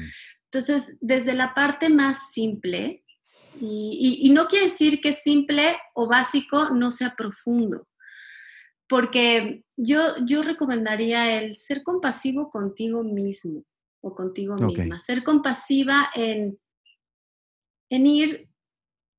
[0.46, 3.06] Entonces, desde la parte más simple,
[3.62, 7.88] y, no quiere decir que simple o básico no sea profundo,
[8.88, 13.66] porque yo, yo recomendaría el ser compasivo contigo mismo
[14.02, 16.60] o contigo misma, ser compasiva en,
[17.90, 18.50] en ir,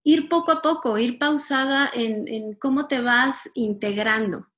[0.03, 4.50] ir poco a poco, ir pausada en, en cómo te vas integrando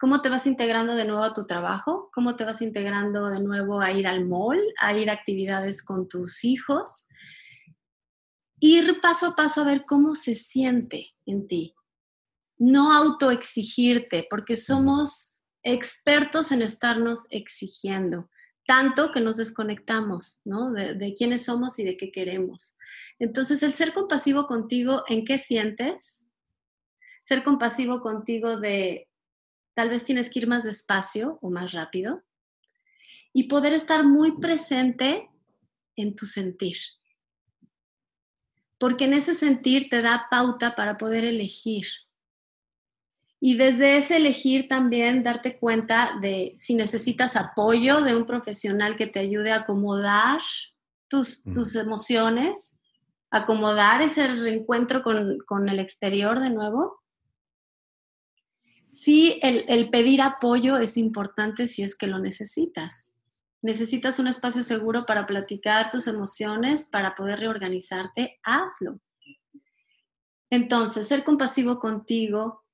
[0.00, 3.82] cómo te vas integrando de nuevo a tu trabajo, cómo te vas integrando de nuevo
[3.82, 7.06] a ir al mall, a ir a actividades con tus hijos.
[8.60, 11.74] Ir paso a paso a ver cómo se siente en ti.
[12.56, 18.30] No autoexigirte, porque somos expertos en estarnos exigiendo
[18.66, 20.72] tanto que nos desconectamos, ¿no?
[20.72, 22.78] De, de, quiénes somos y de qué queremos.
[23.18, 26.26] Entonces, el ser compasivo contigo, ¿en qué sientes?
[27.24, 29.09] Ser compasivo contigo de
[29.80, 32.22] tal vez tienes que ir más despacio o más rápido
[33.32, 35.30] y poder estar muy presente
[35.96, 36.76] en tu sentir.
[38.76, 41.86] Porque en ese sentir te da pauta para poder elegir
[43.40, 49.06] y desde ese elegir también darte cuenta de si necesitas apoyo de un profesional que
[49.06, 50.40] te ayude a acomodar
[51.08, 52.78] tus, tus emociones,
[53.30, 56.99] acomodar ese reencuentro con, con, el exterior de nuevo.
[58.90, 63.10] Sí, el, pedir apoyo es importante si es que lo necesitas.
[63.62, 69.00] Necesitas un espacio seguro para platicar tus emociones, para poder reorganizarte, hazlo.
[70.50, 72.64] Entonces, ser compasivo contigo,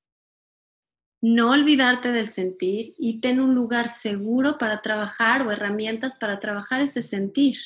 [1.20, 6.80] no olvidarte del sentir y ten un lugar seguro para trabajar o herramientas para trabajar
[6.80, 7.56] ese sentir.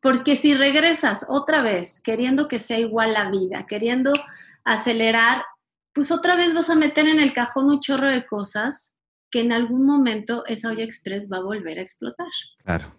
[0.00, 4.12] Porque si regresas otra vez queriendo que sea igual la vida, queriendo
[4.64, 5.42] acelerar,
[5.92, 8.94] pues otra vez vas a meter en el cajón un chorro de cosas
[9.30, 12.26] que en algún momento esa olla express va a volver a explotar.
[12.64, 12.94] Claro,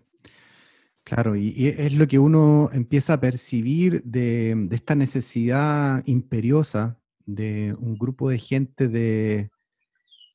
[1.03, 7.97] claro, y, es lo que uno empieza a percibir de, esta necesidad imperiosa de un
[7.97, 9.51] grupo de gente de,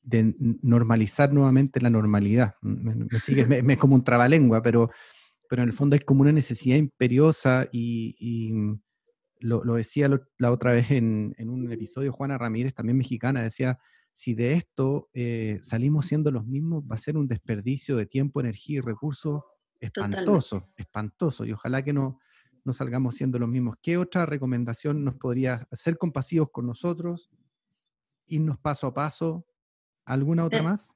[0.03, 2.55] de normalizar nuevamente la normalidad.
[2.61, 4.89] Me, sigue, me, es como un trabalengua, pero,
[5.49, 8.53] pero en el fondo es como una necesidad imperiosa y,
[9.39, 13.79] lo, lo, decía la otra vez en, en, un episodio, Juana Ramírez, también mexicana, decía,
[14.13, 18.39] si de esto eh, salimos siendo los mismos, va a ser un desperdicio de tiempo,
[18.39, 19.43] energía y recursos
[19.79, 22.19] espantoso, espantoso, y ojalá que no,
[22.63, 23.75] no salgamos siendo los mismos.
[23.81, 27.29] ¿Qué otra recomendación nos podría ser compasivos con nosotros,
[28.25, 29.45] irnos paso a paso?
[30.05, 30.93] ¿Alguna otra más?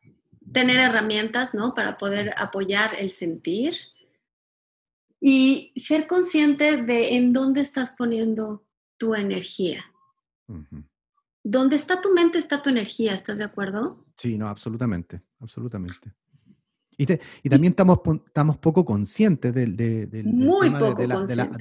[0.51, 1.73] Tener herramientas, ¿no?
[1.73, 3.73] Para poder apoyar el sentir
[5.23, 8.65] y ser consciente de en dónde estás poniendo
[8.97, 9.85] tu energía.
[11.43, 14.03] Donde está tu mente está tu energía, ¿estás de acuerdo?
[14.17, 16.13] Sí, no, absolutamente, absolutamente.
[16.97, 17.05] Y,
[17.49, 20.09] también estamos, estamos poco conscientes del, de,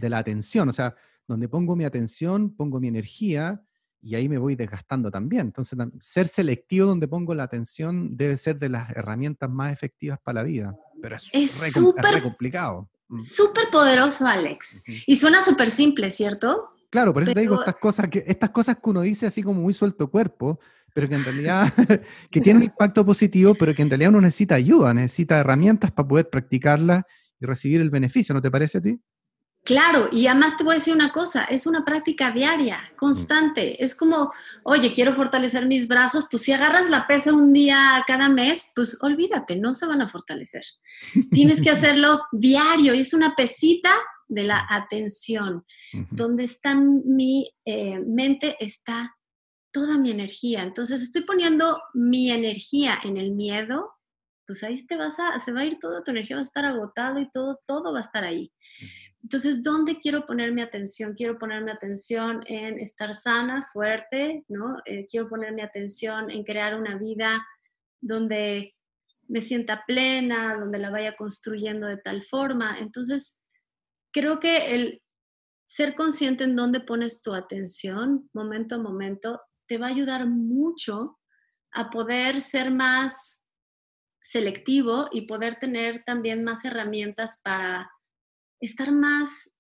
[0.09, 0.95] la, atención, o sea,
[1.27, 3.63] donde pongo mi atención, pongo mi energía
[4.03, 5.47] y ahí me voy desgastando también.
[5.47, 10.41] Entonces, ser selectivo donde pongo la atención debe ser de las herramientas más efectivas para
[10.41, 12.91] la vida, pero es súper complicado.
[13.11, 13.19] Mm.
[13.19, 14.83] Súper poderoso, Alex.
[15.07, 16.71] Y suena súper simple, ¿cierto?
[16.91, 19.61] Claro, por eso te digo estas cosas, que, estas cosas que uno dice así como
[19.61, 20.59] muy suelto cuerpo,
[20.95, 21.73] pero que en realidad,
[22.31, 26.09] que tiene un impacto positivo, pero que en realidad uno necesita ayuda, necesita herramientas para
[26.09, 27.05] poder practicarlas
[27.39, 29.01] y recibir el beneficio, ¿no te parece a ti?
[29.63, 33.83] Claro, y además te voy a decir una cosa, es una práctica diaria, constante.
[33.85, 34.33] Es como,
[34.65, 38.97] oye, quiero fortalecer mis brazos, pues si agarras la pesa un día cada mes, pues
[39.03, 40.65] olvídate, no se van a fortalecer.
[41.33, 43.93] Tienes que hacerlo diario y es una pesita
[44.29, 45.67] de la atención.
[46.11, 49.17] Donde está mi eh, mente está
[49.73, 50.63] toda mi energía.
[50.63, 53.93] Entonces estoy poniendo mi energía en el miedo,
[54.47, 56.65] pues ahí te vas a, se va a ir toda tu energía, va a estar
[56.65, 58.53] agotado y todo, todo va a estar ahí.
[59.31, 61.15] Entonces, ¿dónde quiero poner mi atención?
[61.15, 64.79] Quiero poner mi atención en estar sana, fuerte, ¿no?
[64.87, 67.41] Eh, quiero poner mi atención en crear una vida
[68.01, 68.75] donde
[69.29, 72.77] me sienta plena, donde la vaya construyendo de tal forma.
[72.81, 73.39] Entonces,
[74.13, 75.01] creo que el
[75.65, 81.21] ser consciente en dónde pones tu atención, momento a momento, te va a ayudar mucho
[81.71, 83.45] a poder ser más
[84.21, 87.93] selectivo y poder tener también más herramientas para
[88.61, 89.53] estar más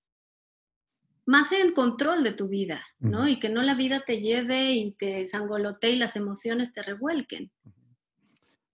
[1.26, 3.28] más en control de tu vida, ¿no?
[3.28, 7.52] Y que no la vida te lleve y te sangolotee y las emociones te revuelquen.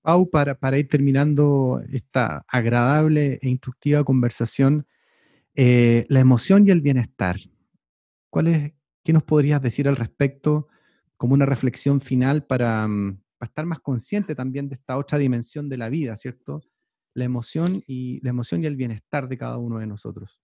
[0.00, 4.86] Pau, para, para ir terminando esta agradable e instructiva conversación,
[5.54, 7.36] eh, la emoción y el bienestar.
[8.30, 8.72] ¿Cuál es,
[9.04, 10.68] ¿Qué nos podrías decir al respecto?
[11.16, 12.88] como una reflexión final mm, para,
[13.40, 16.62] estar más consciente también de esta otra dimensión de la vida, ¿cierto?
[17.16, 20.38] La emoción y la emoción y el bienestar de cada uno de nosotros.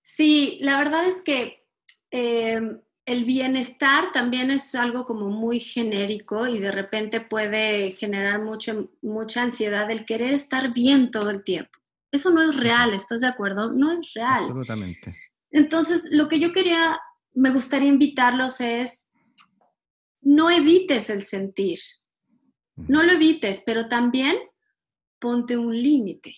[0.00, 1.66] Sí, la verdad es que
[2.10, 8.90] em, el bienestar también es algo como muy genérico y de repente puede generar mucho,
[9.02, 11.78] mucha ansiedad el querer estar bien todo el tiempo.
[12.10, 13.72] Eso no es real, ¿estás de acuerdo?
[13.72, 14.42] No es real.
[14.44, 15.14] Absolutamente.
[15.50, 16.98] Entonces, lo que yo quería,
[17.34, 19.10] me gustaría invitarlos es
[20.22, 21.78] no evites el sentir.
[22.76, 24.36] No lo evites, pero también
[25.20, 26.34] ponte un límite.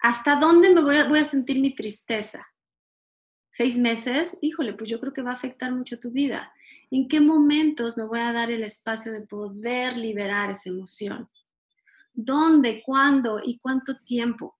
[0.00, 2.46] ¿Hasta dónde me voy a, sentir mi tristeza?
[3.52, 6.52] seis meses, híjole, pues yo creo que va a afectar mucho tu vida.
[6.90, 11.28] ¿En qué momentos me voy a dar el espacio de poder liberar esa emoción?
[12.12, 14.56] ¿Dónde, cuándo y cuánto tiempo?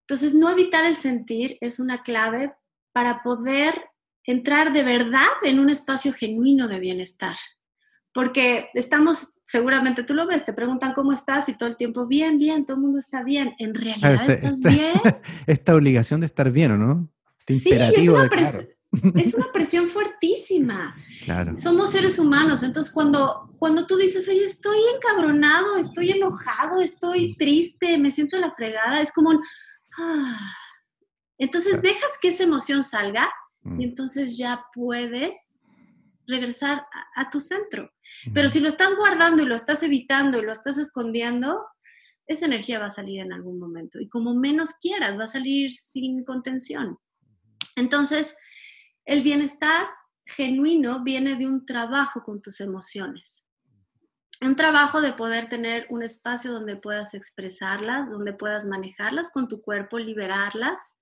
[0.00, 2.54] Entonces, no evitar el sentir es una clave
[2.92, 3.90] para poder
[4.24, 7.36] entrar de verdad en un espacio genuino de bienestar.
[8.12, 12.38] Porque estamos, seguramente tú lo ves, te preguntan cómo estás y todo el tiempo, bien,
[12.38, 13.54] bien, todo el mundo está bien.
[13.58, 15.00] En realidad este, estás esta, bien.
[15.46, 17.08] Esta obligación de estar bien, ¿o no?
[17.46, 18.28] Sí, es una,
[19.14, 20.96] es una, presión fuertísima.
[21.24, 21.56] Claro.
[21.56, 27.98] Somos seres humanos, entonces cuando, cuando tú dices, oye, estoy encabronado, estoy enojado, estoy triste,
[27.98, 29.42] me siento la fregada, es como un...
[29.98, 30.38] Ah.
[31.38, 33.28] Entonces dejas que esa emoción salga
[33.64, 33.80] y Mm.
[33.80, 35.56] entonces ya puedes
[36.26, 37.90] regresar a, a tu centro.
[38.34, 41.64] Pero si lo estás guardando y lo estás evitando y lo estás escondiendo,
[42.26, 44.00] esa energía va a salir en algún momento.
[44.00, 46.98] Y como menos quieras, va a salir sin contención.
[47.76, 48.36] Entonces,
[49.04, 49.86] el bienestar
[50.26, 53.48] genuino viene de un trabajo con tus emociones.
[54.42, 59.62] Un trabajo de poder tener un espacio donde puedas expresarlas, donde puedas manejarlas con tu
[59.62, 60.98] cuerpo, liberarlas.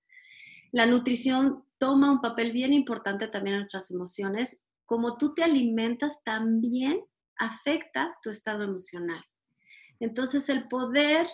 [0.71, 4.63] La nutrición toma un papel bien importante también en nuestras emociones.
[4.87, 7.05] Como tú te alimentas también
[7.37, 9.23] afecta tu estado emocional.
[9.99, 11.27] Entonces, el poder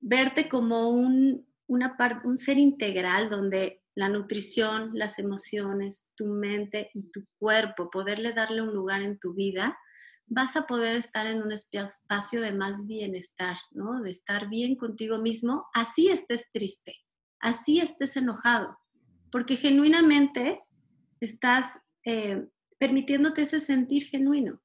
[0.00, 7.10] verte como un, una un ser integral donde la nutrición, las emociones, tu mente y
[7.10, 9.76] tu cuerpo, poderle darle un lugar en tu vida,
[10.26, 14.02] vas a poder estar en un espacio de más bienestar, ¿no?
[14.02, 16.94] De estar bien contigo mismo, así estés triste,
[17.40, 18.78] así estés enojado,
[19.30, 20.62] porque genuinamente
[21.20, 22.46] estás eh,
[22.84, 24.60] permitiéndote ese sentir genuino.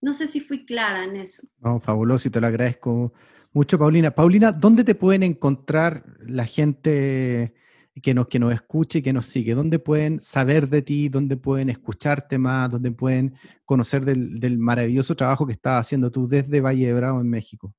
[0.00, 1.46] No sé si fui clara en eso.
[1.60, 3.12] No, fabuloso y te lo agradezco
[3.52, 4.10] mucho, Paulina.
[4.10, 7.54] Paulina, ¿dónde te pueden encontrar la gente
[8.02, 9.54] que nos, que nos escuche y que nos sigue?
[9.54, 11.08] ¿Dónde pueden saber de ti?
[11.08, 12.68] ¿Dónde pueden escucharte más?
[12.68, 17.20] ¿Dónde pueden conocer del, del maravilloso trabajo que estás haciendo tú desde Valle de Bravo
[17.20, 17.72] en México?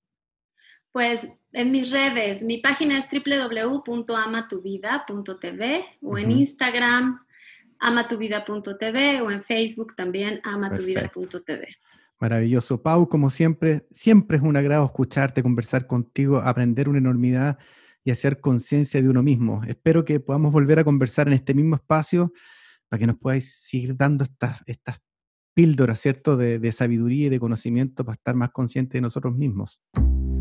[0.93, 7.19] Pues en mis redes, mi página es www.amatuvida.tv o en Instagram
[7.79, 11.67] amatuvida.tv o en Facebook también amatuvida.tv.
[12.19, 12.81] Maravilloso.
[12.81, 17.59] Pau, como siempre, siempre es un agrado escucharte, conversar contigo, aprender una enormidad
[18.03, 19.61] y hacer conciencia de uno mismo.
[19.67, 22.33] Espero que podamos volver a conversar en este mismo espacio
[22.89, 24.97] para que nos podáis seguir dando estas, estas
[25.53, 29.79] píldoras, ¿cierto?, de, de sabiduría y de conocimiento para estar más conscientes de nosotros mismos.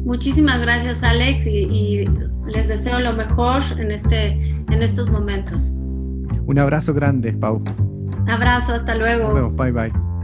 [0.06, 2.04] Muchísimas gracias, Alex, y, y
[2.46, 4.38] les deseo lo mejor en, este,
[4.70, 5.76] en estos momentos.
[6.46, 7.62] Un abrazo grande, Pau.
[8.28, 9.24] Abrazo, hasta luego.
[9.24, 10.15] Nos vemos, bye bye.